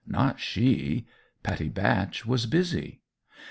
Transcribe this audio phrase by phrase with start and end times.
[0.07, 1.05] Not she!
[1.43, 3.01] Pattie Batch was busy.